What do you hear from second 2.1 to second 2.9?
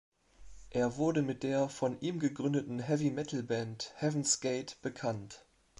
gegründeten